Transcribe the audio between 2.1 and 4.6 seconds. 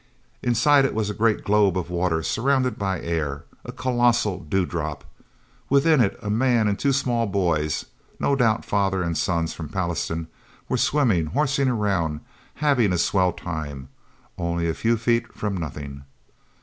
surrounded by air a colossal